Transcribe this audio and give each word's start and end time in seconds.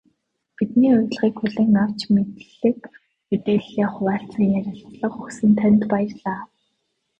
Бидний 0.55 0.91
урилгыг 0.97 1.35
хүлээн 1.39 1.75
авч, 1.83 1.99
мэдлэг 2.13 2.79
мэдээллээ 3.29 3.87
хуваалцан 3.93 4.45
ярилцлага 4.59 5.17
өгсөн 5.21 5.51
танд 5.59 5.81
баярлалаа. 5.91 6.39